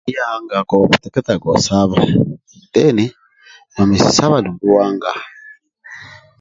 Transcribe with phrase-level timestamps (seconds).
[0.05, 1.97] Buli ya hanagako okuteketaga osaba
[2.73, 3.05] deni
[3.75, 5.11] nomesi saba dumbi ohanga